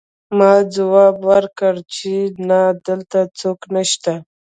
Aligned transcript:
ما 0.37 0.53
ځواب 0.75 1.15
ورکړ 1.31 1.73
چې 1.95 2.13
نه 2.49 2.59
دلته 2.87 3.19
څوک 3.39 3.59
نشته 3.75 4.13